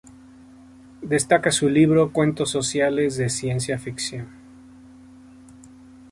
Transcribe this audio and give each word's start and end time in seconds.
Destaca 1.03 1.51
su 1.51 1.69
libro 1.69 2.11
"Cuentos 2.11 2.49
sociales 2.49 3.17
de 3.17 3.29
ciencia 3.29 3.77
ficción". 3.77 4.29